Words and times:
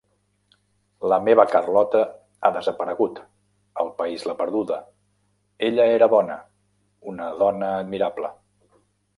La 1.11 1.17
meva 1.25 1.43
Carlota 1.55 2.01
ha 2.41 2.51
desaparegut 2.55 3.21
-el 3.25 3.93
país 4.01 4.25
l'ha 4.29 4.37
perduda- 4.41 4.81
Ella 5.71 5.87
era 5.99 6.11
bona, 6.17 6.39
una 7.13 7.29
dona 7.45 7.73
admirable. 7.85 8.35